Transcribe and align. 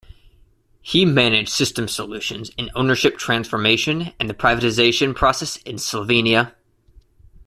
He 0.81 1.05
managed 1.05 1.49
system 1.51 1.87
solutions 1.87 2.49
in 2.57 2.71
ownership 2.73 3.19
transformation 3.19 4.13
and 4.19 4.27
the 4.27 4.33
privatisation 4.33 5.15
process 5.15 5.57
in 5.57 5.75
Slovenia. 5.75 6.53